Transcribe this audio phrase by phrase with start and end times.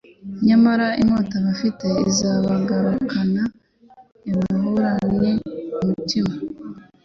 [0.47, 3.43] Nyamara inkota bafite izabagarukana
[4.29, 5.31] ibahuranye
[5.81, 6.33] umutima